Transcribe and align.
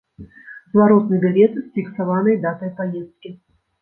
Зваротны 0.71 1.19
білет 1.25 1.53
з 1.61 1.63
фіксаванай 1.75 2.41
датай 2.47 2.75
паездкі. 2.81 3.29